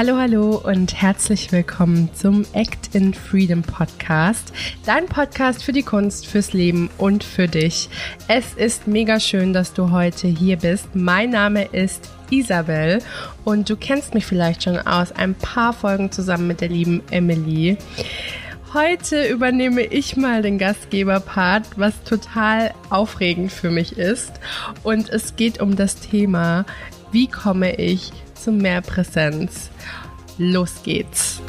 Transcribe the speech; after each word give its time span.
Hallo, 0.00 0.16
hallo 0.16 0.56
und 0.56 0.94
herzlich 0.94 1.52
willkommen 1.52 2.08
zum 2.14 2.46
Act 2.54 2.94
in 2.94 3.12
Freedom 3.12 3.60
Podcast, 3.60 4.50
dein 4.86 5.04
Podcast 5.04 5.62
für 5.62 5.72
die 5.72 5.82
Kunst, 5.82 6.26
fürs 6.26 6.54
Leben 6.54 6.88
und 6.96 7.22
für 7.22 7.48
dich. 7.48 7.90
Es 8.26 8.54
ist 8.54 8.86
mega 8.86 9.20
schön, 9.20 9.52
dass 9.52 9.74
du 9.74 9.90
heute 9.90 10.26
hier 10.26 10.56
bist. 10.56 10.94
Mein 10.94 11.28
Name 11.28 11.66
ist 11.66 12.08
Isabel 12.30 13.02
und 13.44 13.68
du 13.68 13.76
kennst 13.76 14.14
mich 14.14 14.24
vielleicht 14.24 14.62
schon 14.62 14.78
aus 14.78 15.12
ein 15.12 15.34
paar 15.34 15.74
Folgen 15.74 16.10
zusammen 16.10 16.46
mit 16.46 16.62
der 16.62 16.70
lieben 16.70 17.02
Emily. 17.10 17.76
Heute 18.72 19.26
übernehme 19.26 19.82
ich 19.82 20.16
mal 20.16 20.40
den 20.40 20.56
Gastgeberpart, 20.56 21.76
was 21.76 22.04
total 22.04 22.72
aufregend 22.88 23.52
für 23.52 23.70
mich 23.70 23.98
ist. 23.98 24.32
Und 24.82 25.10
es 25.10 25.36
geht 25.36 25.60
um 25.60 25.76
das 25.76 25.96
Thema, 25.96 26.64
wie 27.12 27.26
komme 27.26 27.74
ich 27.74 28.12
zu 28.34 28.52
mehr 28.52 28.82
Präsenz? 28.82 29.70
Los 30.38 30.82
geht's! 30.82 31.40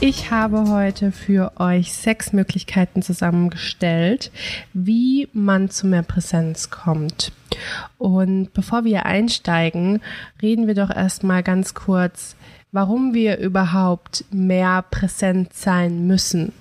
Ich 0.00 0.32
habe 0.32 0.68
heute 0.68 1.12
für 1.12 1.52
euch 1.60 1.92
sechs 1.92 2.32
Möglichkeiten 2.32 3.02
zusammengestellt, 3.02 4.32
wie 4.72 5.28
man 5.32 5.70
zu 5.70 5.86
mehr 5.86 6.02
Präsenz 6.02 6.70
kommt. 6.70 7.30
Und 7.98 8.52
bevor 8.52 8.84
wir 8.84 9.06
einsteigen, 9.06 10.00
reden 10.42 10.66
wir 10.66 10.74
doch 10.74 10.90
erstmal 10.90 11.44
ganz 11.44 11.74
kurz, 11.74 12.34
warum 12.72 13.14
wir 13.14 13.38
überhaupt 13.38 14.24
mehr 14.32 14.82
präsent 14.90 15.54
sein 15.54 16.08
müssen. 16.08 16.52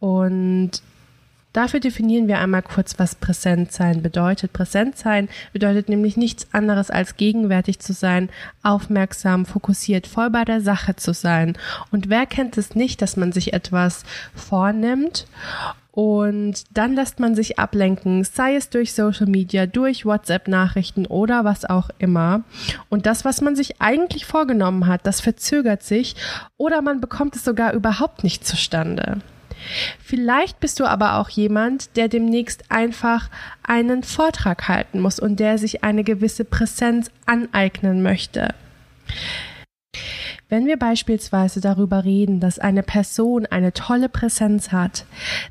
Und 0.00 0.82
Dafür 1.54 1.80
definieren 1.80 2.28
wir 2.28 2.38
einmal 2.38 2.62
kurz, 2.62 2.98
was 2.98 3.14
präsent 3.14 3.72
sein 3.72 4.02
bedeutet. 4.02 4.52
Präsent 4.52 4.98
sein 4.98 5.28
bedeutet 5.52 5.88
nämlich 5.88 6.16
nichts 6.16 6.46
anderes 6.52 6.90
als 6.90 7.16
gegenwärtig 7.16 7.80
zu 7.80 7.94
sein, 7.94 8.28
aufmerksam, 8.62 9.46
fokussiert, 9.46 10.06
voll 10.06 10.28
bei 10.30 10.44
der 10.44 10.60
Sache 10.60 10.94
zu 10.94 11.14
sein. 11.14 11.56
Und 11.90 12.10
wer 12.10 12.26
kennt 12.26 12.58
es 12.58 12.74
nicht, 12.74 13.00
dass 13.00 13.16
man 13.16 13.32
sich 13.32 13.54
etwas 13.54 14.04
vornimmt 14.34 15.26
und 15.98 16.62
dann 16.70 16.94
lässt 16.94 17.18
man 17.18 17.34
sich 17.34 17.58
ablenken, 17.58 18.22
sei 18.22 18.54
es 18.54 18.70
durch 18.70 18.92
Social 18.92 19.26
Media, 19.26 19.66
durch 19.66 20.06
WhatsApp-Nachrichten 20.06 21.06
oder 21.06 21.44
was 21.44 21.64
auch 21.64 21.90
immer. 21.98 22.44
Und 22.88 23.04
das, 23.04 23.24
was 23.24 23.40
man 23.40 23.56
sich 23.56 23.80
eigentlich 23.80 24.24
vorgenommen 24.24 24.86
hat, 24.86 25.04
das 25.08 25.20
verzögert 25.20 25.82
sich 25.82 26.14
oder 26.56 26.82
man 26.82 27.00
bekommt 27.00 27.34
es 27.34 27.42
sogar 27.42 27.72
überhaupt 27.72 28.22
nicht 28.22 28.46
zustande. 28.46 29.16
Vielleicht 30.00 30.60
bist 30.60 30.78
du 30.78 30.84
aber 30.84 31.16
auch 31.16 31.30
jemand, 31.30 31.96
der 31.96 32.06
demnächst 32.06 32.70
einfach 32.70 33.28
einen 33.64 34.04
Vortrag 34.04 34.68
halten 34.68 35.00
muss 35.00 35.18
und 35.18 35.40
der 35.40 35.58
sich 35.58 35.82
eine 35.82 36.04
gewisse 36.04 36.44
Präsenz 36.44 37.10
aneignen 37.26 38.04
möchte. 38.04 38.54
Wenn 40.50 40.66
wir 40.66 40.78
beispielsweise 40.78 41.60
darüber 41.60 42.04
reden, 42.04 42.40
dass 42.40 42.58
eine 42.58 42.82
Person 42.82 43.44
eine 43.46 43.74
tolle 43.74 44.08
Präsenz 44.08 44.72
hat, 44.72 45.04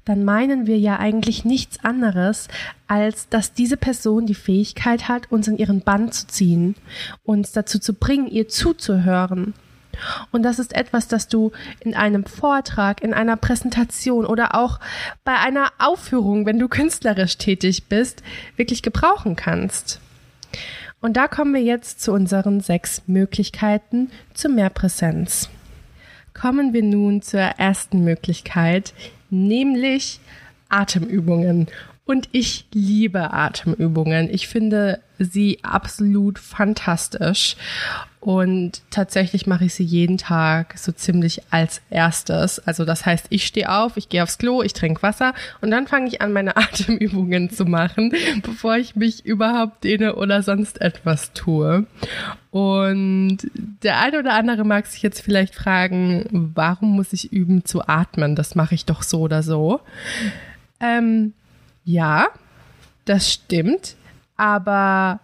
dann 0.05 0.23
meinen 0.23 0.65
wir 0.65 0.79
ja 0.79 0.97
eigentlich 0.97 1.45
nichts 1.45 1.83
anderes, 1.85 2.47
als 2.87 3.29
dass 3.29 3.53
diese 3.53 3.77
Person 3.77 4.25
die 4.25 4.33
Fähigkeit 4.35 5.07
hat, 5.07 5.31
uns 5.31 5.47
in 5.47 5.57
ihren 5.57 5.81
Bann 5.81 6.11
zu 6.11 6.25
ziehen, 6.25 6.75
uns 7.23 7.51
dazu 7.51 7.77
zu 7.77 7.93
bringen, 7.93 8.27
ihr 8.27 8.47
zuzuhören, 8.47 9.53
und 10.31 10.43
das 10.43 10.59
ist 10.59 10.75
etwas, 10.75 11.07
das 11.07 11.27
du 11.27 11.51
in 11.79 11.95
einem 11.95 12.25
Vortrag, 12.25 13.01
in 13.01 13.13
einer 13.13 13.35
Präsentation 13.35 14.25
oder 14.25 14.55
auch 14.55 14.79
bei 15.23 15.35
einer 15.35 15.71
Aufführung, 15.79 16.45
wenn 16.45 16.59
du 16.59 16.67
künstlerisch 16.67 17.37
tätig 17.37 17.85
bist, 17.85 18.21
wirklich 18.55 18.83
gebrauchen 18.83 19.35
kannst. 19.35 19.99
Und 21.01 21.15
da 21.15 21.27
kommen 21.27 21.53
wir 21.53 21.61
jetzt 21.61 22.01
zu 22.01 22.11
unseren 22.11 22.59
sechs 22.59 23.03
Möglichkeiten 23.07 24.09
zu 24.33 24.49
mehr 24.49 24.69
Präsenz. 24.69 25.49
Kommen 26.33 26.73
wir 26.73 26.83
nun 26.83 27.21
zur 27.21 27.39
ersten 27.39 28.03
Möglichkeit, 28.03 28.93
nämlich 29.29 30.19
Atemübungen. 30.69 31.67
Und 32.05 32.29
ich 32.31 32.67
liebe 32.73 33.33
Atemübungen. 33.33 34.29
Ich 34.31 34.47
finde 34.47 35.01
sie 35.19 35.59
absolut 35.63 36.39
fantastisch. 36.39 37.55
Und 38.19 38.81
tatsächlich 38.89 39.45
mache 39.45 39.65
ich 39.65 39.75
sie 39.75 39.83
jeden 39.83 40.17
Tag 40.17 40.77
so 40.77 40.91
ziemlich 40.91 41.43
als 41.51 41.81
erstes. 41.89 42.59
Also 42.59 42.83
das 42.83 43.05
heißt, 43.05 43.27
ich 43.29 43.45
stehe 43.45 43.71
auf, 43.71 43.95
ich 43.95 44.09
gehe 44.09 44.23
aufs 44.23 44.37
Klo, 44.39 44.63
ich 44.63 44.73
trinke 44.73 45.03
Wasser 45.03 45.33
und 45.61 45.69
dann 45.71 45.87
fange 45.87 46.07
ich 46.07 46.19
an, 46.19 46.33
meine 46.33 46.57
Atemübungen 46.57 47.51
zu 47.51 47.65
machen, 47.65 48.11
bevor 48.41 48.75
ich 48.75 48.95
mich 48.95 49.25
überhaupt 49.25 49.83
dehne 49.83 50.15
oder 50.15 50.41
sonst 50.41 50.81
etwas 50.81 51.31
tue. 51.33 51.85
Und 52.49 53.37
der 53.83 53.99
eine 53.99 54.19
oder 54.19 54.33
andere 54.33 54.65
mag 54.65 54.87
sich 54.87 55.03
jetzt 55.03 55.21
vielleicht 55.21 55.53
fragen, 55.53 56.25
warum 56.31 56.95
muss 56.95 57.13
ich 57.13 57.31
üben 57.31 57.65
zu 57.65 57.87
atmen? 57.87 58.35
Das 58.35 58.55
mache 58.55 58.73
ich 58.73 58.85
doch 58.85 59.03
so 59.03 59.21
oder 59.21 59.43
so. 59.43 59.79
Ähm, 60.79 61.33
ja, 61.85 62.27
das 63.05 63.31
stimmt, 63.31 63.95
aber 64.37 65.19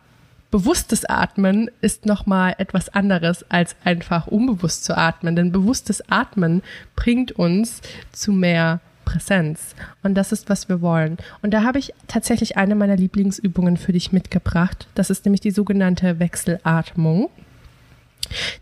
bewusstes 0.51 1.05
Atmen 1.05 1.71
ist 1.81 2.05
nochmal 2.05 2.55
etwas 2.57 2.89
anderes 2.89 3.43
als 3.49 3.75
einfach 3.83 4.27
unbewusst 4.27 4.85
zu 4.85 4.95
atmen, 4.95 5.35
denn 5.35 5.51
bewusstes 5.51 6.07
Atmen 6.11 6.61
bringt 6.95 7.31
uns 7.31 7.81
zu 8.11 8.31
mehr 8.31 8.79
Präsenz. 9.03 9.75
Und 10.03 10.15
das 10.15 10.31
ist, 10.31 10.49
was 10.49 10.69
wir 10.69 10.81
wollen. 10.81 11.17
Und 11.41 11.55
da 11.55 11.63
habe 11.63 11.79
ich 11.79 11.93
tatsächlich 12.07 12.55
eine 12.55 12.75
meiner 12.75 12.95
Lieblingsübungen 12.95 13.77
für 13.77 13.93
dich 13.93 14.11
mitgebracht. 14.11 14.87
Das 14.95 15.09
ist 15.09 15.25
nämlich 15.25 15.41
die 15.41 15.51
sogenannte 15.51 16.19
Wechselatmung. 16.19 17.29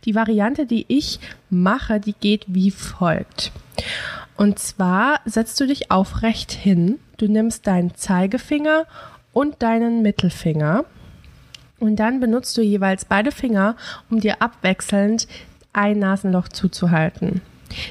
Die 0.05 0.15
Variante, 0.15 0.65
die 0.65 0.85
ich 0.87 1.19
mache, 1.49 1.99
die 1.99 2.13
geht 2.13 2.45
wie 2.47 2.71
folgt. 2.71 3.51
Und 4.37 4.59
zwar 4.59 5.19
setzt 5.25 5.59
du 5.59 5.67
dich 5.67 5.91
aufrecht 5.91 6.51
hin 6.51 6.99
Du 7.21 7.27
nimmst 7.27 7.67
deinen 7.67 7.93
Zeigefinger 7.93 8.87
und 9.33 9.61
deinen 9.61 10.01
Mittelfinger 10.01 10.85
und 11.81 11.95
dann 11.95 12.19
benutzt 12.19 12.55
du 12.57 12.61
jeweils 12.61 13.05
beide 13.05 13.31
Finger, 13.31 13.75
um 14.09 14.19
dir 14.19 14.41
abwechselnd 14.41 15.27
ein 15.73 15.99
Nasenloch 15.99 16.47
zuzuhalten. 16.47 17.41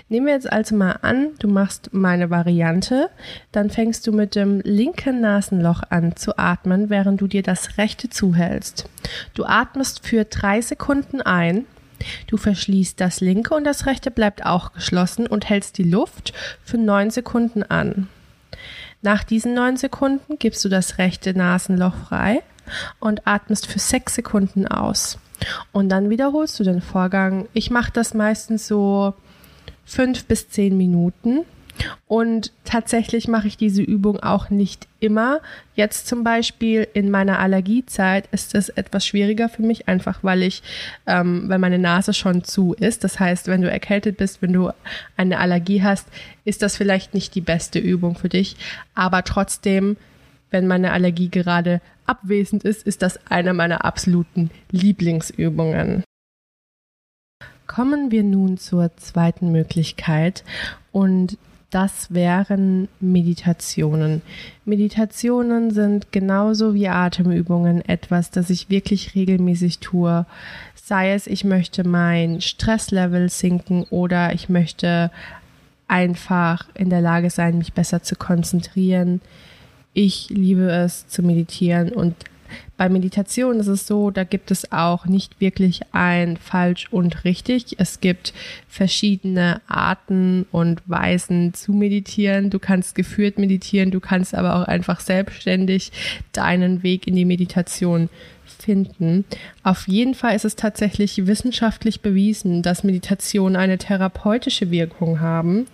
Nehmen 0.09 0.27
wir 0.27 0.34
jetzt 0.34 0.50
also 0.50 0.77
mal 0.77 0.99
an, 1.03 1.31
du 1.39 1.49
machst 1.49 1.91
meine 1.93 2.31
Variante, 2.31 3.11
dann 3.50 3.71
fängst 3.71 4.06
du 4.06 4.12
mit 4.12 4.34
dem 4.34 4.61
linken 4.61 5.21
Nasenloch 5.21 5.83
an 5.89 6.17
zu 6.17 6.39
atmen, 6.39 6.91
während 6.91 7.21
du 7.21 7.27
dir 7.27 7.43
das 7.43 7.79
rechte 7.79 8.11
zuhältst. 8.11 8.89
Du 9.34 9.45
atmest 9.45 10.06
für 10.06 10.25
drei 10.25 10.61
Sekunden 10.61 11.23
ein, 11.23 11.65
du 12.27 12.37
verschließt 12.37 13.00
das 13.00 13.21
linke 13.21 13.55
und 13.55 13.65
das 13.65 13.87
rechte 13.87 14.11
bleibt 14.11 14.45
auch 14.45 14.73
geschlossen 14.73 15.27
und 15.27 15.49
hältst 15.49 15.79
die 15.79 15.84
Luft 15.84 16.33
für 16.62 16.79
neun 16.79 17.11
Sekunden 17.11 17.62
an. 17.62 18.09
Nach 19.03 19.25
diesen 19.25 19.55
neun 19.55 19.77
Sekunden 19.77 20.38
gibst 20.38 20.65
du 20.65 20.69
das 20.69 20.99
rechte 20.99 21.37
Nasenloch 21.37 21.94
frei 21.94 22.43
und 22.99 23.27
atmest 23.27 23.66
für 23.66 23.78
sechs 23.78 24.15
Sekunden 24.15 24.66
aus. 24.66 25.19
Und 25.72 25.88
dann 25.88 26.11
wiederholst 26.11 26.61
du 26.61 26.65
den 26.65 26.83
Vorgang. 26.83 27.49
Ich 27.55 27.71
mache 27.71 27.93
das 27.93 28.12
meistens 28.12 28.66
so 28.66 29.15
fünf 29.87 30.27
bis 30.27 30.50
zehn 30.50 30.77
Minuten 30.77 31.44
und 32.06 32.53
tatsächlich 32.64 33.28
mache 33.28 33.47
ich 33.47 33.56
diese 33.56 33.82
Übung 33.82 34.20
auch 34.20 34.50
nicht 34.50 34.88
immer. 34.98 35.41
Jetzt 35.75 36.06
zum 36.06 36.25
Beispiel 36.25 36.86
in 36.92 37.10
meiner 37.10 37.38
Allergiezeit 37.38 38.28
ist 38.32 38.54
es 38.54 38.69
etwas 38.69 39.06
schwieriger 39.06 39.48
für 39.48 39.62
mich, 39.62 39.88
einfach 39.88 40.22
weil 40.22 40.42
ich, 40.42 40.62
ähm, 41.06 41.48
weil 41.48 41.58
meine 41.58 41.78
Nase 41.78 42.12
schon 42.12 42.44
zu 42.44 42.75
ist. 42.75 43.05
Das 43.05 43.20
heißt, 43.20 43.46
wenn 43.49 43.62
du 43.62 43.70
erkältet 43.70 44.17
bist, 44.17 44.43
wenn 44.43 44.52
du 44.52 44.70
eine 45.17 45.38
Allergie 45.38 45.82
hast, 45.82 46.08
ist 46.44 46.62
das 46.62 46.76
vielleicht 46.76 47.14
nicht 47.14 47.34
die 47.34 47.40
beste 47.40 47.78
Übung 47.78 48.16
für 48.16 48.28
dich. 48.28 48.56
Aber 48.94 49.25
trotzdem, 49.25 49.96
wenn 50.50 50.66
meine 50.66 50.93
Allergie 50.93 51.28
gerade 51.28 51.81
abwesend 52.06 52.64
ist, 52.64 52.87
ist 52.87 53.02
das 53.02 53.20
eine 53.31 53.55
meiner 53.55 53.84
absoluten 53.84 54.50
Lieblingsübungen. 54.73 56.02
Kommen 57.69 58.11
wir 58.11 58.25
nun 58.25 58.58
zur 58.58 58.96
zweiten 58.96 59.52
Möglichkeit 59.52 60.43
und 60.90 61.38
das 61.70 62.12
wären 62.12 62.88
Meditationen. 62.99 64.22
Meditationen 64.64 65.70
sind 65.70 66.11
genauso 66.12 66.75
wie 66.75 66.88
Atemübungen 66.88 67.87
etwas, 67.88 68.31
das 68.31 68.50
ich 68.50 68.70
wirklich 68.70 69.14
regelmäßig 69.14 69.78
tue. 69.78 70.26
Sei 70.75 71.12
es, 71.12 71.26
ich 71.26 71.44
möchte 71.44 71.87
mein 71.87 72.40
Stresslevel 72.40 73.28
sinken 73.31 73.84
oder 73.90 74.34
ich 74.34 74.49
möchte 74.49 75.11
einfach 75.87 76.67
in 76.75 76.90
der 76.90 77.00
Lage 77.00 77.31
sein, 77.31 77.58
mich 77.58 77.73
besser 77.73 78.02
zu 78.02 78.16
konzentrieren. 78.16 79.20
Ich 79.93 80.28
liebe 80.31 80.70
es 80.70 81.08
zu 81.08 81.23
meditieren 81.23 81.93
und 81.93 82.14
bei 82.76 82.88
Meditation 82.88 83.61
ist 83.61 83.67
es 83.67 83.87
so, 83.87 84.11
da 84.11 84.25
gibt 84.25 84.50
es 84.50 84.73
auch 84.73 85.06
nicht 85.06 85.41
wirklich 85.41 85.81
ein 85.93 86.37
falsch 86.37 86.88
und 86.91 87.25
richtig. 87.25 87.76
Es 87.79 88.00
gibt 88.00 88.32
verschiedene 88.69 89.61
Arten 89.69 90.47
und 90.50 90.82
Weisen 90.87 91.55
zu 91.55 91.73
meditieren. 91.73 92.50
Du 92.50 92.58
kannst 92.58 92.94
geführt 92.94 93.38
meditieren, 93.38 93.91
du 93.91 94.00
kannst 94.00 94.35
aber 94.35 94.56
auch 94.56 94.64
einfach 94.64 95.00
selbstständig 95.00 95.93
deinen 96.32 96.82
Weg 96.82 97.06
in 97.06 97.17
die 97.17 97.25
Meditation 97.25 98.08
finden. 98.61 99.25
Auf 99.62 99.88
jeden 99.88 100.14
Fall 100.14 100.37
ist 100.37 100.44
es 100.44 100.56
tatsächlich 100.56 101.26
wissenschaftlich 101.26 102.00
bewiesen, 102.00 102.62
dass 102.62 102.85
Meditationen 102.85 103.56
eine 103.56 103.79
therapeutische 103.79 104.70
Wirkung 104.70 105.20
haben, 105.20 105.67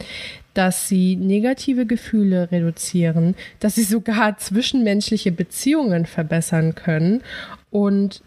dass 0.57 0.89
sie 0.89 1.17
negative 1.17 1.85
Gefühle 1.85 2.51
reduzieren, 2.51 3.35
dass 3.61 3.75
sie 3.75 3.83
sogar 3.83 4.39
zwischenmenschliche 4.39 5.31
Beziehungen 5.31 6.07
verbessern 6.07 6.75
können 6.75 7.23
und 7.71 8.23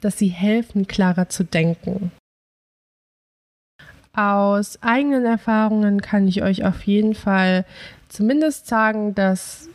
dass 0.00 0.18
sie 0.18 0.28
helfen, 0.28 0.86
klarer 0.86 1.28
zu 1.28 1.44
denken. 1.44 2.12
Aus 4.14 4.82
eigenen 4.82 5.26
Erfahrungen 5.26 6.00
kann 6.00 6.26
ich 6.26 6.42
euch 6.42 6.64
auf 6.64 6.82
jeden 6.84 7.14
Fall 7.14 7.66
zumindest 8.08 8.66
sagen, 8.66 9.14
dass 9.14 9.68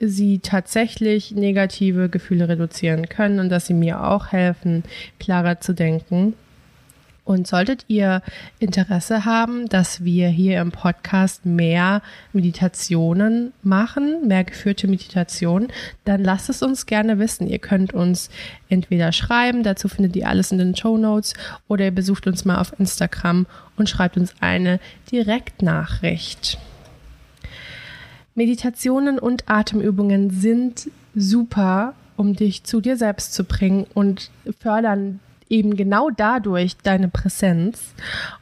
sie 0.00 0.40
tatsächlich 0.40 1.32
negative 1.32 2.10
Gefühle 2.10 2.50
reduzieren 2.50 3.08
können 3.08 3.40
und 3.40 3.48
dass 3.48 3.66
sie 3.66 3.74
mir 3.74 4.04
auch 4.04 4.32
helfen, 4.32 4.84
klarer 5.18 5.60
zu 5.60 5.72
denken. 5.72 6.34
Und 7.28 7.46
solltet 7.46 7.84
ihr 7.88 8.22
Interesse 8.58 9.26
haben, 9.26 9.68
dass 9.68 10.02
wir 10.02 10.28
hier 10.28 10.62
im 10.62 10.72
Podcast 10.72 11.44
mehr 11.44 12.00
Meditationen 12.32 13.52
machen, 13.62 14.26
mehr 14.26 14.44
geführte 14.44 14.88
Meditationen, 14.88 15.68
dann 16.06 16.24
lasst 16.24 16.48
es 16.48 16.62
uns 16.62 16.86
gerne 16.86 17.18
wissen. 17.18 17.46
Ihr 17.46 17.58
könnt 17.58 17.92
uns 17.92 18.30
entweder 18.70 19.12
schreiben, 19.12 19.62
dazu 19.62 19.88
findet 19.88 20.16
ihr 20.16 20.26
alles 20.26 20.52
in 20.52 20.56
den 20.56 20.74
Show 20.74 20.96
Notes, 20.96 21.34
oder 21.68 21.84
ihr 21.84 21.90
besucht 21.90 22.26
uns 22.26 22.46
mal 22.46 22.62
auf 22.62 22.72
Instagram 22.80 23.44
und 23.76 23.90
schreibt 23.90 24.16
uns 24.16 24.32
eine 24.40 24.80
Direktnachricht. 25.12 26.56
Meditationen 28.34 29.18
und 29.18 29.50
Atemübungen 29.50 30.30
sind 30.30 30.90
super, 31.14 31.92
um 32.16 32.34
dich 32.34 32.64
zu 32.64 32.80
dir 32.80 32.96
selbst 32.96 33.34
zu 33.34 33.44
bringen 33.44 33.86
und 33.92 34.30
fördern 34.58 35.20
eben 35.48 35.76
genau 35.76 36.10
dadurch 36.10 36.76
deine 36.82 37.08
Präsenz. 37.08 37.94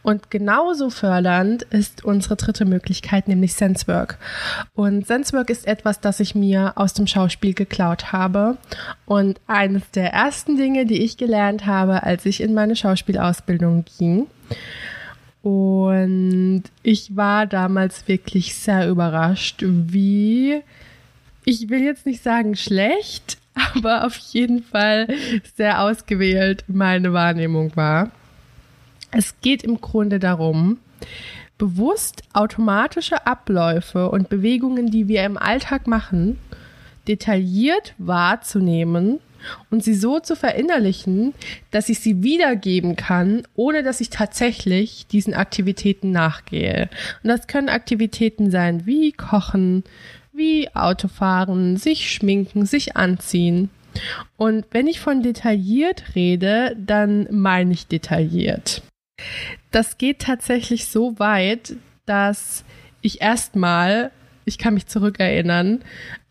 Und 0.03 0.31
genauso 0.31 0.91
fördernd 0.91 1.63
ist 1.63 2.05
unsere 2.05 2.37
dritte 2.37 2.65
Möglichkeit, 2.65 3.29
nämlich 3.29 3.55
Sensework. 3.55 4.19
Und 4.75 5.07
Sensework 5.07 5.51
ist 5.51 5.67
etwas, 5.67 6.01
das 6.01 6.21
ich 6.21 6.35
mir 6.35 6.73
aus 6.77 6.95
dem 6.95 7.07
Schauspiel 7.07 7.55
geklaut 7.55 8.13
habe. 8.13 8.57
Und 9.05 9.41
eines 9.47 9.91
der 9.93 10.13
ersten 10.13 10.57
Dinge, 10.57 10.87
die 10.87 11.03
ich 11.03 11.17
gelernt 11.17 11.67
habe, 11.67 12.03
als 12.03 12.27
ich 12.27 12.41
in 12.41 12.55
meine 12.55 12.77
Schauspielausbildung 12.77 13.85
ging. 13.99 14.27
Und 15.43 16.65
ich 16.83 17.15
war 17.15 17.47
damals 17.47 18.09
wirklich 18.09 18.57
sehr 18.57 18.89
überrascht, 18.89 19.63
wie, 19.65 20.61
ich 21.45 21.69
will 21.69 21.83
jetzt 21.83 22.05
nicht 22.05 22.21
sagen 22.21 22.57
schlecht, 22.57 23.39
aber 23.75 24.05
auf 24.05 24.17
jeden 24.17 24.63
Fall 24.63 25.09
sehr 25.55 25.83
ausgewählt 25.83 26.65
meine 26.69 27.13
Wahrnehmung 27.13 27.75
war. 27.77 28.11
Es 29.11 29.41
geht 29.41 29.63
im 29.63 29.81
Grunde 29.81 30.19
darum, 30.19 30.79
bewusst 31.59 32.23
automatische 32.33 33.27
Abläufe 33.27 34.11
und 34.11 34.29
Bewegungen, 34.29 34.91
die 34.91 35.09
wir 35.09 35.25
im 35.25 35.39
Alltag 35.39 35.87
machen, 35.87 36.39
detailliert 37.09 37.95
wahrzunehmen 37.99 39.21
und 39.71 39.85
sie 39.85 39.95
so 39.95 40.19
zu 40.19 40.35
verinnerlichen, 40.37 41.35
dass 41.71 41.89
ich 41.89 42.01
sie 42.01 42.23
wiedergeben 42.23 42.97
kann, 42.97 43.43
ohne 43.55 43.83
dass 43.83 44.01
ich 44.01 44.11
tatsächlich 44.11 45.07
diesen 45.07 45.35
Aktivitäten 45.35 46.11
nachgehe. 46.11 46.89
Und 47.23 47.29
das 47.29 47.47
können 47.47 47.69
Aktivitäten 47.69 48.51
sein 48.51 48.87
wie 48.87 49.13
Kochen, 49.13 49.85
wie 50.37 50.75
Autofahren, 50.75 51.77
sich 51.77 52.13
schminken, 52.13 52.67
sich 52.67 52.97
anziehen. 52.97 53.71
Und 54.37 54.67
wenn 54.71 54.87
ich 54.87 55.01
von 55.01 55.23
detailliert 55.23 56.15
rede, 56.15 56.77
dann 56.79 57.27
meine 57.31 57.73
ich 57.73 57.87
detailliert. 57.87 58.83
Das 59.71 59.99
geht 59.99 60.21
tatsächlich 60.21 60.87
so 60.87 61.19
weit, 61.19 61.77
dass 62.05 62.65
ich 63.01 63.23
erstmal 63.23 64.11
ich 64.47 64.59
kann 64.59 64.75
mich 64.75 64.87
zurückerinnern, 64.87 65.81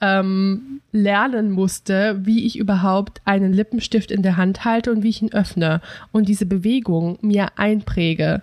ähm, 0.02 0.82
lernen 0.92 1.52
musste, 1.52 2.26
wie 2.26 2.46
ich 2.46 2.58
überhaupt 2.58 3.22
einen 3.26 3.54
Lippenstift 3.54 4.10
in 4.10 4.24
der 4.24 4.38
Hand 4.38 4.64
halte 4.64 4.92
und 4.92 5.04
wie 5.04 5.10
ich 5.10 5.22
ihn 5.22 5.34
öffne 5.34 5.82
und 6.14 6.30
diese 6.30 6.46
Bewegung 6.46 7.20
mir 7.22 7.50
einpräge. 7.58 8.42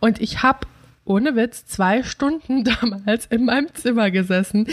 Und 0.00 0.20
ich 0.20 0.42
habe 0.42 0.66
ohne 1.04 1.36
Witz 1.36 1.66
zwei 1.66 2.02
Stunden 2.02 2.64
damals 2.80 3.26
in 3.26 3.44
meinem 3.44 3.74
Zimmer 3.74 4.10
gesessen, 4.10 4.66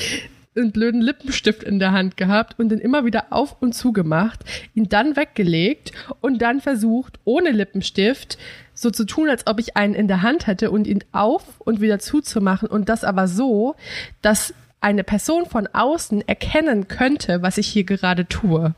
einen 0.56 0.72
blöden 0.72 1.02
Lippenstift 1.02 1.64
in 1.64 1.80
der 1.80 1.92
Hand 1.92 2.18
gehabt 2.18 2.60
und 2.60 2.70
den 2.70 2.80
immer 2.80 3.06
wieder 3.06 3.28
auf 3.30 3.62
und 3.62 3.74
zu 3.74 3.94
gemacht, 3.94 4.44
ihn 4.74 4.90
dann 4.90 5.16
weggelegt 5.16 5.92
und 6.22 6.42
dann 6.42 6.60
versucht, 6.60 7.20
ohne 7.24 7.52
Lippenstift 7.52 8.38
so 8.74 8.90
zu 8.92 9.06
tun, 9.06 9.30
als 9.30 9.48
ob 9.48 9.60
ich 9.60 9.78
einen 9.78 9.94
in 9.94 10.08
der 10.08 10.22
Hand 10.22 10.48
hätte 10.48 10.72
und 10.72 10.88
ihn 10.88 11.04
auf 11.12 11.44
und 11.60 11.82
wieder 11.82 12.00
zuzumachen 12.00 12.68
und 12.68 12.90
das 12.90 13.04
aber 13.04 13.28
so, 13.28 13.76
dass 14.22 14.54
eine 14.82 15.04
Person 15.04 15.46
von 15.46 15.68
außen 15.68 16.28
erkennen 16.28 16.88
könnte, 16.88 17.42
was 17.42 17.58
ich 17.58 17.68
hier 17.68 17.84
gerade 17.84 18.26
tue. 18.28 18.74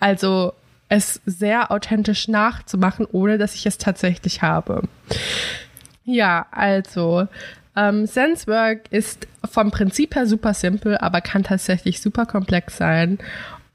Also 0.00 0.52
es 0.88 1.20
sehr 1.26 1.70
authentisch 1.70 2.28
nachzumachen, 2.28 3.06
ohne 3.10 3.38
dass 3.38 3.54
ich 3.54 3.66
es 3.66 3.78
tatsächlich 3.78 4.42
habe. 4.42 4.82
Ja, 6.06 6.46
also 6.52 7.26
ähm, 7.76 8.06
Sensework 8.06 8.90
ist 8.90 9.28
vom 9.44 9.70
Prinzip 9.70 10.14
her 10.14 10.26
super 10.26 10.54
simpel, 10.54 10.96
aber 10.96 11.20
kann 11.20 11.42
tatsächlich 11.42 12.00
super 12.00 12.24
komplex 12.24 12.78
sein. 12.78 13.18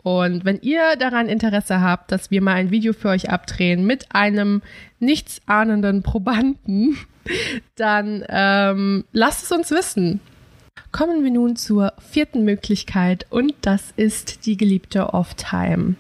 Und 0.02 0.46
wenn 0.46 0.60
ihr 0.62 0.96
daran 0.98 1.30
Interesse 1.30 1.82
habt, 1.82 2.12
dass 2.12 2.32
wir 2.32 2.42
mal 2.42 2.56
ein 2.56 2.72
Video 2.72 2.94
für 2.94 3.10
euch 3.10 3.30
abdrehen 3.30 3.86
mit 3.86 4.08
einem 4.16 4.64
nichtsahnenden 5.00 6.02
Probanden, 6.02 6.98
dann 7.76 8.24
ähm, 8.30 9.04
lasst 9.12 9.44
es 9.44 9.52
uns 9.52 9.70
wissen. 9.70 10.20
Kommen 10.92 11.24
wir 11.24 11.32
nun 11.32 11.56
zur 11.56 11.94
vierten 12.00 12.44
Möglichkeit 12.44 13.28
und 13.30 13.54
das 13.62 13.92
ist 13.96 14.46
die 14.46 14.58
geliebte 14.58 15.14
Off-Time. 15.14 15.96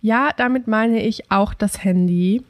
Ja, 0.00 0.30
damit 0.36 0.66
meine 0.66 1.02
ich 1.02 1.30
auch 1.30 1.54
das 1.54 1.82
Handy, 1.82 2.42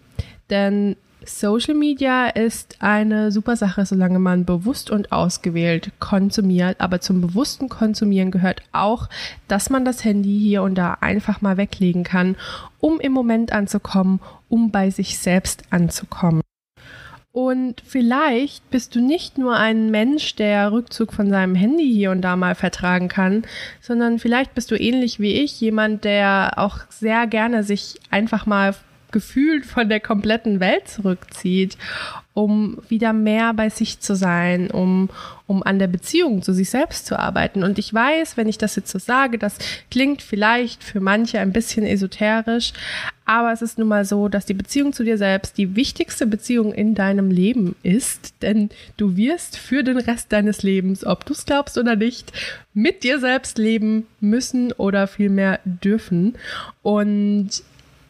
denn 0.50 0.96
Social 1.26 1.74
Media 1.74 2.28
ist 2.28 2.76
eine 2.80 3.30
super 3.32 3.56
Sache, 3.56 3.86
solange 3.86 4.18
man 4.18 4.44
bewusst 4.44 4.90
und 4.90 5.12
ausgewählt 5.12 5.90
konsumiert. 5.98 6.80
Aber 6.80 7.00
zum 7.00 7.20
bewussten 7.20 7.68
Konsumieren 7.68 8.30
gehört 8.30 8.62
auch, 8.72 9.08
dass 9.48 9.70
man 9.70 9.84
das 9.84 10.04
Handy 10.04 10.38
hier 10.38 10.62
und 10.62 10.76
da 10.76 10.98
einfach 11.00 11.40
mal 11.40 11.56
weglegen 11.56 12.04
kann, 12.04 12.36
um 12.78 13.00
im 13.00 13.12
Moment 13.12 13.52
anzukommen, 13.52 14.20
um 14.48 14.70
bei 14.70 14.90
sich 14.90 15.18
selbst 15.18 15.62
anzukommen. 15.70 16.42
Und 17.32 17.82
vielleicht 17.86 18.70
bist 18.70 18.94
du 18.94 19.00
nicht 19.00 19.38
nur 19.38 19.56
ein 19.56 19.90
Mensch, 19.90 20.36
der 20.36 20.70
Rückzug 20.70 21.14
von 21.14 21.30
seinem 21.30 21.54
Handy 21.54 21.90
hier 21.90 22.10
und 22.10 22.20
da 22.20 22.36
mal 22.36 22.54
vertragen 22.54 23.08
kann, 23.08 23.44
sondern 23.80 24.18
vielleicht 24.18 24.54
bist 24.54 24.70
du 24.70 24.78
ähnlich 24.78 25.18
wie 25.18 25.32
ich, 25.32 25.58
jemand, 25.58 26.04
der 26.04 26.54
auch 26.58 26.80
sehr 26.90 27.26
gerne 27.26 27.64
sich 27.64 27.98
einfach 28.10 28.44
mal 28.44 28.74
gefühlt 29.12 29.66
von 29.66 29.88
der 29.88 30.00
kompletten 30.00 30.60
Welt 30.60 30.88
zurückzieht, 30.88 31.76
um 32.34 32.78
wieder 32.88 33.12
mehr 33.12 33.52
bei 33.52 33.68
sich 33.68 34.00
zu 34.00 34.16
sein, 34.16 34.70
um, 34.70 35.10
um 35.46 35.62
an 35.62 35.78
der 35.78 35.86
Beziehung 35.86 36.42
zu 36.42 36.54
sich 36.54 36.70
selbst 36.70 37.06
zu 37.06 37.18
arbeiten. 37.18 37.62
Und 37.62 37.78
ich 37.78 37.92
weiß, 37.92 38.36
wenn 38.36 38.48
ich 38.48 38.56
das 38.58 38.74
jetzt 38.76 38.90
so 38.90 38.98
sage, 38.98 39.38
das 39.38 39.58
klingt 39.90 40.22
vielleicht 40.22 40.82
für 40.82 41.00
manche 41.00 41.40
ein 41.40 41.52
bisschen 41.52 41.84
esoterisch, 41.84 42.72
aber 43.24 43.52
es 43.52 43.62
ist 43.62 43.78
nun 43.78 43.88
mal 43.88 44.04
so, 44.04 44.28
dass 44.28 44.46
die 44.46 44.54
Beziehung 44.54 44.92
zu 44.92 45.04
dir 45.04 45.16
selbst 45.16 45.56
die 45.56 45.76
wichtigste 45.76 46.26
Beziehung 46.26 46.72
in 46.72 46.94
deinem 46.94 47.30
Leben 47.30 47.76
ist, 47.82 48.34
denn 48.42 48.70
du 48.96 49.16
wirst 49.16 49.58
für 49.58 49.84
den 49.84 49.98
Rest 49.98 50.32
deines 50.32 50.62
Lebens, 50.62 51.04
ob 51.04 51.24
du 51.24 51.32
es 51.34 51.44
glaubst 51.44 51.78
oder 51.78 51.96
nicht, 51.96 52.32
mit 52.74 53.04
dir 53.04 53.20
selbst 53.20 53.58
leben 53.58 54.06
müssen 54.20 54.72
oder 54.72 55.06
vielmehr 55.06 55.60
dürfen. 55.64 56.34
Und 56.82 57.62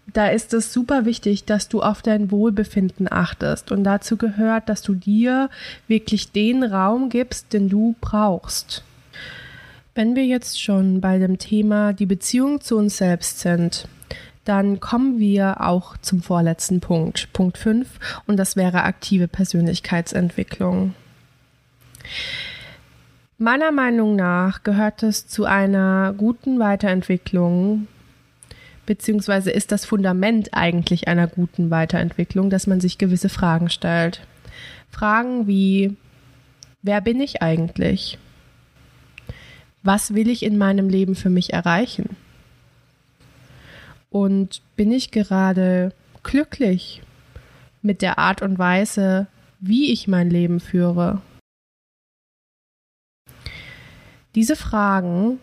da 0.06 0.28
ist 0.28 0.52
es 0.52 0.72
super 0.72 1.04
wichtig, 1.04 1.44
dass 1.44 1.68
du 1.68 1.82
auf 1.82 2.02
dein 2.02 2.30
Wohlbefinden 2.30 3.10
achtest. 3.10 3.72
Und 3.72 3.84
dazu 3.84 4.16
gehört, 4.16 4.68
dass 4.68 4.82
du 4.82 4.94
dir 4.94 5.48
wirklich 5.88 6.32
den 6.32 6.64
Raum 6.64 7.08
gibst, 7.08 7.52
den 7.52 7.68
du 7.68 7.94
brauchst. 8.00 8.82
Wenn 9.94 10.16
wir 10.16 10.24
jetzt 10.24 10.60
schon 10.60 11.00
bei 11.00 11.18
dem 11.18 11.38
Thema 11.38 11.92
die 11.92 12.06
Beziehung 12.06 12.60
zu 12.60 12.76
uns 12.76 12.96
selbst 12.96 13.40
sind, 13.40 13.86
dann 14.44 14.80
kommen 14.80 15.18
wir 15.18 15.60
auch 15.60 15.96
zum 15.98 16.22
vorletzten 16.22 16.80
Punkt, 16.80 17.32
Punkt 17.32 17.58
5, 17.58 17.88
und 18.26 18.36
das 18.38 18.56
wäre 18.56 18.82
aktive 18.82 19.28
Persönlichkeitsentwicklung. 19.28 20.94
Meiner 23.38 23.70
Meinung 23.70 24.16
nach 24.16 24.62
gehört 24.62 25.02
es 25.02 25.26
zu 25.26 25.44
einer 25.44 26.14
guten 26.16 26.58
Weiterentwicklung 26.58 27.86
beziehungsweise 28.86 29.50
ist 29.50 29.72
das 29.72 29.84
Fundament 29.84 30.50
eigentlich 30.52 31.08
einer 31.08 31.26
guten 31.26 31.70
Weiterentwicklung, 31.70 32.50
dass 32.50 32.66
man 32.66 32.80
sich 32.80 32.98
gewisse 32.98 33.28
Fragen 33.28 33.70
stellt. 33.70 34.26
Fragen 34.90 35.46
wie, 35.46 35.96
wer 36.82 37.00
bin 37.00 37.20
ich 37.20 37.42
eigentlich? 37.42 38.18
Was 39.82 40.14
will 40.14 40.28
ich 40.28 40.42
in 40.42 40.58
meinem 40.58 40.88
Leben 40.88 41.14
für 41.14 41.30
mich 41.30 41.52
erreichen? 41.52 42.16
Und 44.10 44.62
bin 44.76 44.92
ich 44.92 45.10
gerade 45.10 45.92
glücklich 46.22 47.02
mit 47.80 48.02
der 48.02 48.18
Art 48.18 48.42
und 48.42 48.58
Weise, 48.58 49.26
wie 49.58 49.92
ich 49.92 50.06
mein 50.06 50.30
Leben 50.30 50.60
führe? 50.60 51.22
Diese 54.34 54.56
Fragen 54.56 55.40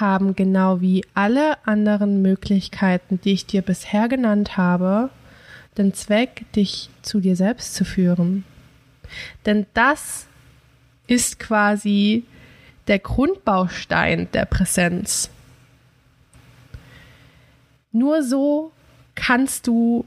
haben 0.00 0.34
genau 0.36 0.80
wie 0.80 1.04
alle 1.14 1.64
anderen 1.66 2.22
Möglichkeiten, 2.22 3.20
die 3.22 3.32
ich 3.32 3.46
dir 3.46 3.62
bisher 3.62 4.08
genannt 4.08 4.56
habe, 4.56 5.10
den 5.76 5.94
Zweck, 5.94 6.44
dich 6.54 6.90
zu 7.02 7.20
dir 7.20 7.36
selbst 7.36 7.74
zu 7.74 7.84
führen. 7.84 8.44
Denn 9.46 9.66
das 9.74 10.26
ist 11.06 11.38
quasi 11.38 12.24
der 12.86 12.98
Grundbaustein 12.98 14.28
der 14.32 14.44
Präsenz. 14.44 15.30
Nur 17.92 18.22
so 18.22 18.72
kannst 19.14 19.66
du 19.66 20.06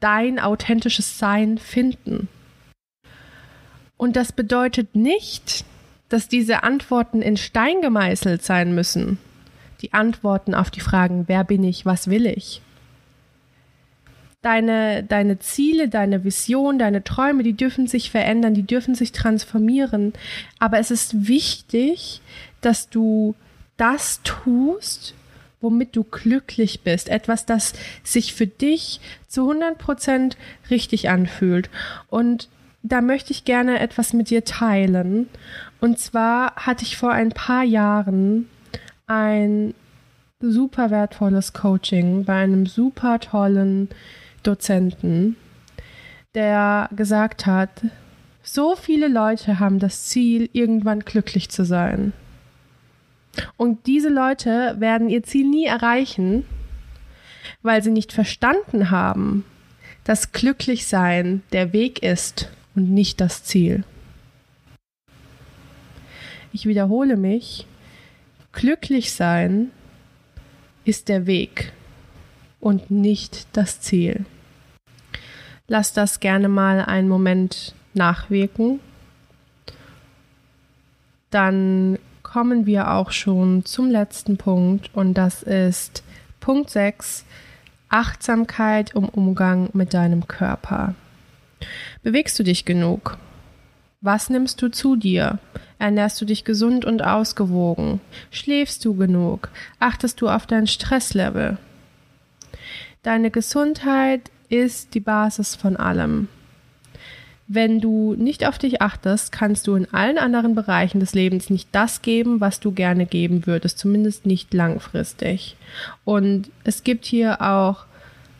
dein 0.00 0.38
authentisches 0.40 1.18
Sein 1.18 1.58
finden. 1.58 2.28
Und 3.96 4.16
das 4.16 4.32
bedeutet 4.32 4.96
nicht, 4.96 5.64
dass 6.12 6.28
diese 6.28 6.62
Antworten 6.62 7.22
in 7.22 7.36
Stein 7.36 7.80
gemeißelt 7.80 8.42
sein 8.42 8.74
müssen. 8.74 9.18
Die 9.80 9.94
Antworten 9.94 10.54
auf 10.54 10.70
die 10.70 10.80
Fragen, 10.80 11.24
wer 11.26 11.42
bin 11.42 11.64
ich, 11.64 11.86
was 11.86 12.08
will 12.08 12.26
ich? 12.26 12.60
Deine, 14.42 15.04
deine 15.04 15.38
Ziele, 15.38 15.88
deine 15.88 16.24
Vision, 16.24 16.78
deine 16.78 17.02
Träume, 17.02 17.42
die 17.42 17.54
dürfen 17.54 17.86
sich 17.86 18.10
verändern, 18.10 18.54
die 18.54 18.64
dürfen 18.64 18.94
sich 18.94 19.12
transformieren. 19.12 20.12
Aber 20.58 20.78
es 20.78 20.90
ist 20.90 21.28
wichtig, 21.28 22.20
dass 22.60 22.90
du 22.90 23.34
das 23.76 24.20
tust, 24.22 25.14
womit 25.60 25.96
du 25.96 26.04
glücklich 26.04 26.82
bist. 26.82 27.08
Etwas, 27.08 27.46
das 27.46 27.72
sich 28.02 28.34
für 28.34 28.46
dich 28.46 29.00
zu 29.28 29.42
100 29.42 29.78
Prozent 29.78 30.36
richtig 30.70 31.08
anfühlt. 31.08 31.70
Und 32.08 32.48
da 32.82 33.00
möchte 33.00 33.30
ich 33.30 33.44
gerne 33.44 33.78
etwas 33.78 34.12
mit 34.12 34.28
dir 34.28 34.44
teilen. 34.44 35.28
Und 35.82 35.98
zwar 35.98 36.54
hatte 36.54 36.84
ich 36.84 36.96
vor 36.96 37.10
ein 37.10 37.30
paar 37.30 37.64
Jahren 37.64 38.48
ein 39.08 39.74
super 40.38 40.92
wertvolles 40.92 41.54
Coaching 41.54 42.24
bei 42.24 42.34
einem 42.34 42.66
super 42.66 43.18
tollen 43.18 43.88
Dozenten, 44.44 45.34
der 46.36 46.88
gesagt 46.94 47.46
hat, 47.46 47.84
so 48.44 48.76
viele 48.76 49.08
Leute 49.08 49.58
haben 49.58 49.80
das 49.80 50.04
Ziel, 50.04 50.48
irgendwann 50.52 51.00
glücklich 51.00 51.48
zu 51.48 51.64
sein. 51.64 52.12
Und 53.56 53.88
diese 53.88 54.08
Leute 54.08 54.76
werden 54.78 55.08
ihr 55.08 55.24
Ziel 55.24 55.48
nie 55.48 55.66
erreichen, 55.66 56.44
weil 57.62 57.82
sie 57.82 57.90
nicht 57.90 58.12
verstanden 58.12 58.92
haben, 58.92 59.44
dass 60.04 60.30
Glücklichsein 60.30 61.42
der 61.50 61.72
Weg 61.72 62.04
ist 62.04 62.50
und 62.76 62.88
nicht 62.92 63.20
das 63.20 63.42
Ziel. 63.42 63.82
Ich 66.52 66.66
wiederhole 66.66 67.16
mich. 67.16 67.66
Glücklich 68.52 69.12
sein 69.12 69.70
ist 70.84 71.08
der 71.08 71.26
Weg 71.26 71.72
und 72.60 72.90
nicht 72.90 73.46
das 73.54 73.80
Ziel. 73.80 74.26
Lass 75.66 75.94
das 75.94 76.20
gerne 76.20 76.48
mal 76.48 76.82
einen 76.82 77.08
Moment 77.08 77.74
nachwirken. 77.94 78.80
Dann 81.30 81.98
kommen 82.22 82.66
wir 82.66 82.90
auch 82.90 83.10
schon 83.10 83.64
zum 83.64 83.90
letzten 83.90 84.36
Punkt 84.36 84.90
und 84.94 85.14
das 85.14 85.42
ist 85.42 86.04
Punkt 86.40 86.68
6, 86.68 87.24
Achtsamkeit 87.88 88.94
im 88.94 89.08
Umgang 89.08 89.70
mit 89.72 89.94
deinem 89.94 90.26
Körper. 90.26 90.94
Bewegst 92.02 92.38
du 92.38 92.42
dich 92.42 92.66
genug? 92.66 93.16
Was 94.04 94.30
nimmst 94.30 94.60
du 94.60 94.68
zu 94.68 94.96
dir? 94.96 95.38
Ernährst 95.78 96.20
du 96.20 96.24
dich 96.24 96.42
gesund 96.42 96.84
und 96.84 97.04
ausgewogen? 97.04 98.00
Schläfst 98.32 98.84
du 98.84 98.96
genug? 98.96 99.48
Achtest 99.78 100.20
du 100.20 100.28
auf 100.28 100.44
dein 100.44 100.66
Stresslevel? 100.66 101.56
Deine 103.04 103.30
Gesundheit 103.30 104.32
ist 104.48 104.94
die 104.94 105.00
Basis 105.00 105.54
von 105.54 105.76
allem. 105.76 106.26
Wenn 107.46 107.80
du 107.80 108.14
nicht 108.14 108.44
auf 108.44 108.58
dich 108.58 108.82
achtest, 108.82 109.30
kannst 109.30 109.68
du 109.68 109.76
in 109.76 109.92
allen 109.94 110.18
anderen 110.18 110.56
Bereichen 110.56 110.98
des 110.98 111.14
Lebens 111.14 111.48
nicht 111.48 111.68
das 111.70 112.02
geben, 112.02 112.40
was 112.40 112.58
du 112.58 112.72
gerne 112.72 113.06
geben 113.06 113.46
würdest, 113.46 113.78
zumindest 113.78 114.26
nicht 114.26 114.52
langfristig. 114.52 115.56
Und 116.04 116.50
es 116.64 116.82
gibt 116.82 117.04
hier 117.04 117.40
auch 117.40 117.84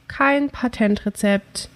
kein 0.08 0.50
Patentrezept. 0.50 1.68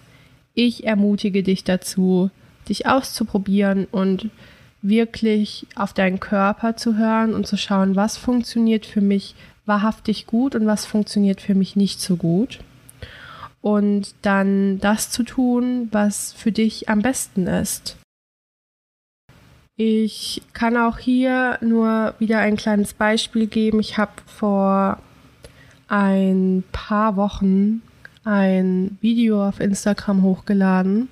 Ich 0.54 0.84
ermutige 0.84 1.44
dich 1.44 1.62
dazu, 1.62 2.30
dich 2.68 2.86
auszuprobieren 2.86 3.86
und 3.90 4.30
wirklich 4.82 5.66
auf 5.74 5.92
deinen 5.92 6.20
Körper 6.20 6.76
zu 6.76 6.96
hören 6.96 7.34
und 7.34 7.46
zu 7.46 7.56
schauen, 7.56 7.96
was 7.96 8.16
funktioniert 8.16 8.86
für 8.86 9.00
mich 9.00 9.34
wahrhaftig 9.64 10.26
gut 10.26 10.54
und 10.54 10.66
was 10.66 10.86
funktioniert 10.86 11.40
für 11.40 11.54
mich 11.54 11.76
nicht 11.76 12.00
so 12.00 12.16
gut. 12.16 12.60
Und 13.60 14.14
dann 14.22 14.78
das 14.78 15.10
zu 15.10 15.24
tun, 15.24 15.88
was 15.90 16.32
für 16.32 16.52
dich 16.52 16.88
am 16.88 17.02
besten 17.02 17.48
ist. 17.48 17.96
Ich 19.76 20.42
kann 20.52 20.76
auch 20.76 20.98
hier 20.98 21.58
nur 21.60 22.14
wieder 22.18 22.38
ein 22.38 22.56
kleines 22.56 22.94
Beispiel 22.94 23.46
geben. 23.46 23.80
Ich 23.80 23.98
habe 23.98 24.12
vor 24.24 24.98
ein 25.88 26.64
paar 26.72 27.16
Wochen 27.16 27.82
ein 28.24 28.96
Video 29.00 29.46
auf 29.46 29.60
Instagram 29.60 30.22
hochgeladen 30.22 31.08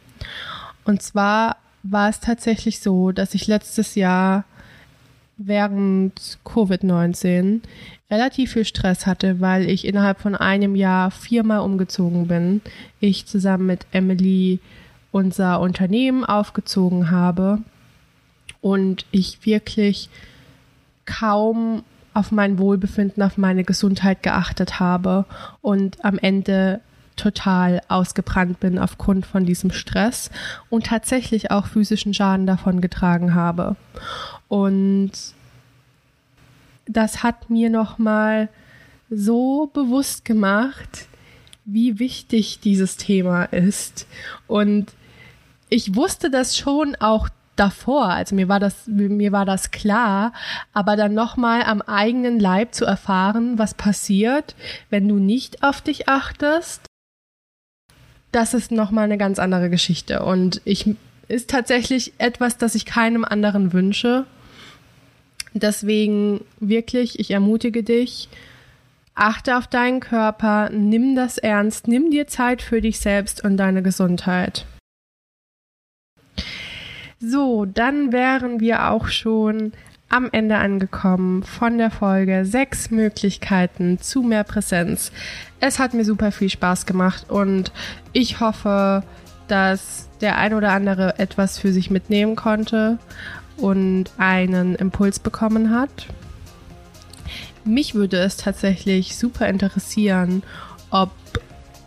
und 0.85 1.03
zwar 1.03 1.57
war 1.83 2.09
es 2.09 2.21
tatsächlich 2.21 2.81
so, 2.81 3.13
dass 3.13 3.35
ich 3.35 3.47
letztes 3.47 3.95
Jahr 3.95 4.45
während 5.37 6.39
Covid-19 6.45 7.61
relativ 8.11 8.53
viel 8.53 8.65
Stress 8.65 9.07
hatte, 9.07 9.41
weil 9.41 9.69
ich 9.69 9.87
innerhalb 9.87 10.21
von 10.21 10.35
einem 10.35 10.77
Jahr 10.77 11.11
viermal 11.11 11.61
umgezogen 11.61 12.29
bin. 12.29 12.61
Ich 13.01 13.27
zusammen 13.27 13.67
mit 13.67 13.87
Emily 13.93 14.61
unser 15.11 15.61
Unternehmen 15.61 16.25
aufgezogen 16.25 17.11
habe 17.11 17.61
und 18.61 19.05
ich 19.11 19.45
wirklich 19.45 20.09
kaum 21.05 21.83
auf 22.15 22.31
mein 22.31 22.59
Wohlbefinden, 22.59 23.23
auf 23.23 23.37
meine 23.37 23.65
Gesundheit 23.65 24.23
geachtet 24.23 24.79
habe 24.81 25.25
und 25.61 26.05
am 26.05 26.19
Ende 26.19 26.81
total 27.17 27.81
ausgebrannt 27.89 28.61
bin 28.61 28.79
aufgrund 28.79 29.27
von 29.27 29.45
diesem 29.45 29.71
Stress 29.71 30.31
und 30.71 30.87
tatsächlich 30.87 31.51
auch 31.51 31.67
physischen 31.67 32.15
Schaden 32.15 32.47
davon 32.47 32.81
getragen 32.81 33.35
habe. 33.35 33.77
Und 34.49 35.13
das 36.87 37.23
hat 37.23 37.51
mir 37.51 37.71
nochmal 37.71 38.49
so 39.11 39.71
bewusst 39.73 40.25
gemacht, 40.25 41.09
wie 41.65 41.99
wichtig 41.99 42.61
dieses 42.61 42.97
Thema 42.97 43.45
ist. 43.45 44.07
Und 44.47 44.93
ich 45.69 45.95
wusste 45.95 46.31
das 46.31 46.57
schon 46.57 46.95
auch 46.97 47.29
davor, 47.57 48.09
also 48.09 48.35
mir 48.35 48.49
war 48.49 48.59
das 48.59 48.87
mir 48.87 49.31
war 49.31 49.45
das 49.45 49.71
klar, 49.71 50.33
aber 50.73 50.97
dann 50.97 51.15
nochmal 51.15 51.63
am 51.63 51.83
eigenen 51.83 52.41
Leib 52.41 52.75
zu 52.75 52.85
erfahren, 52.85 53.59
was 53.59 53.75
passiert, 53.75 54.57
wenn 54.91 55.07
du 55.07 55.17
nicht 55.17 55.63
auf 55.63 55.81
dich 55.81 56.09
achtest 56.09 56.87
das 58.35 58.55
ist 58.55 58.73
nochmal 58.73 59.05
eine 59.05 59.19
ganz 59.19 59.39
andere 59.39 59.71
Geschichte. 59.71 60.25
Und 60.25 60.61
ich 60.65 60.95
ist 61.29 61.51
tatsächlich 61.51 62.13
etwas, 62.19 62.59
das 62.59 62.75
ich 62.75 62.85
keinem 62.85 63.25
anderen 63.25 63.73
wünsche. 63.73 64.27
Deswegen 65.53 66.41
wirklich, 66.59 67.21
ich 67.21 67.31
ermutige 67.31 67.83
dich, 67.83 68.29
achte 69.15 69.57
auf 69.57 69.69
deinen 69.69 70.01
Körper, 70.01 70.69
nimm 70.71 71.15
das 71.15 71.39
ernst, 71.39 71.87
nimm 71.87 72.11
dir 72.11 72.27
Zeit 72.27 72.61
für 72.61 72.81
dich 72.81 72.99
selbst 72.99 73.45
und 73.45 73.57
deine 73.57 73.83
Gesundheit. 73.83 74.67
So, 77.21 77.65
dann 77.65 78.13
wären 78.13 78.61
wir 78.61 78.91
auch 78.91 79.07
schon 79.07 79.73
am 80.15 80.29
Ende 80.31 80.59
angekommen 80.59 81.43
von 81.43 81.77
der 81.77 81.91
Folge. 81.91 82.45
Sechs 82.45 82.93
Möglichkeiten 82.93 83.99
zu 83.99 84.23
mehr 84.23 84.45
Präsenz. 84.45 85.11
Es 85.59 85.81
hat 85.81 85.93
mir 85.93 86.05
super 86.05 86.31
viel 86.31 86.49
Spaß 86.49 86.87
gemacht 86.87 87.31
und 87.31 87.73
ich 88.13 88.39
hoffe, 88.39 89.03
dass 89.49 90.09
der 90.21 90.39
ein 90.39 90.55
oder 90.55 90.71
andere 90.71 91.19
etwas 91.19 91.59
für 91.59 91.73
sich 91.73 91.91
mitnehmen 91.91 92.37
konnte 92.37 92.99
und 93.57 94.05
einen 94.17 94.77
Impuls 94.77 95.19
bekommen 95.19 95.77
hat. 95.77 96.07
Mich 97.65 97.97
würde 97.97 98.19
es 98.19 98.37
tatsächlich 98.37 99.17
super 99.17 99.49
interessieren, 99.49 100.45
ob 100.91 101.11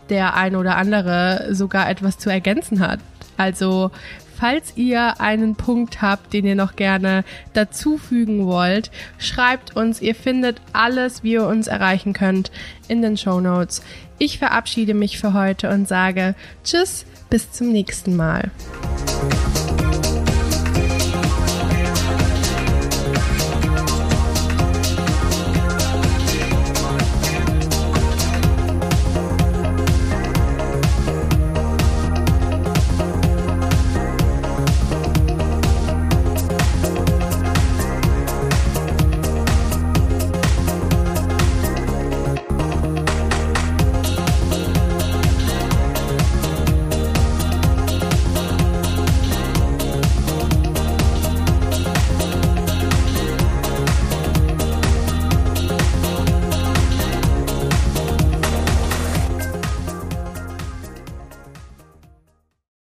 der 0.09 0.35
ein 0.35 0.57
oder 0.57 0.75
andere 0.75 1.47
sogar 1.51 1.89
etwas 1.89 2.17
zu 2.17 2.29
ergänzen 2.29 2.81
hat. 2.81 2.99
Also 3.37 3.91
Falls 4.39 4.73
ihr 4.75 5.19
einen 5.19 5.55
Punkt 5.55 6.03
habt, 6.03 6.31
den 6.31 6.45
ihr 6.45 6.55
noch 6.55 6.75
gerne 6.75 7.23
dazufügen 7.53 8.45
wollt, 8.45 8.91
schreibt 9.17 9.75
uns. 9.75 9.99
Ihr 9.99 10.13
findet 10.13 10.61
alles, 10.73 11.23
wie 11.23 11.33
ihr 11.33 11.47
uns 11.47 11.65
erreichen 11.65 12.13
könnt, 12.13 12.51
in 12.87 13.01
den 13.01 13.17
Show 13.17 13.39
Notes. 13.41 13.81
Ich 14.19 14.37
verabschiede 14.37 14.93
mich 14.93 15.17
für 15.17 15.33
heute 15.33 15.69
und 15.69 15.87
sage 15.87 16.35
Tschüss, 16.63 17.05
bis 17.31 17.51
zum 17.51 17.71
nächsten 17.71 18.15
Mal. 18.15 18.51